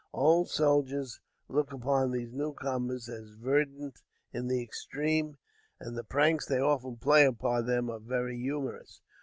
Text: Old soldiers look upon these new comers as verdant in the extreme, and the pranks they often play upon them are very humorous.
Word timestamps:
Old 0.13 0.49
soldiers 0.49 1.19
look 1.47 1.71
upon 1.71 2.09
these 2.09 2.33
new 2.33 2.53
comers 2.55 3.07
as 3.07 3.35
verdant 3.35 4.01
in 4.33 4.47
the 4.47 4.59
extreme, 4.63 5.37
and 5.79 5.95
the 5.95 6.03
pranks 6.03 6.47
they 6.47 6.57
often 6.59 6.97
play 6.97 7.23
upon 7.23 7.67
them 7.67 7.87
are 7.87 7.99
very 7.99 8.35
humorous. 8.39 8.99